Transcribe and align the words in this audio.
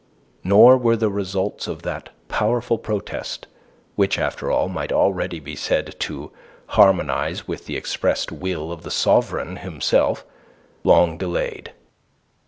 Nor 0.43 0.77
were 0.79 0.95
the 0.95 1.11
results 1.11 1.67
of 1.67 1.83
that 1.83 2.09
powerful 2.27 2.79
protest 2.79 3.45
which, 3.95 4.17
after 4.17 4.49
all, 4.49 4.67
might 4.67 4.91
already 4.91 5.39
be 5.39 5.55
said 5.55 5.93
to 5.99 6.31
harmonize 6.69 7.47
with 7.47 7.67
the 7.67 7.77
expressed 7.77 8.31
will 8.31 8.71
of 8.71 8.81
the 8.81 8.89
sovereign 8.89 9.57
himself 9.57 10.25
long 10.83 11.19
delayed. 11.19 11.73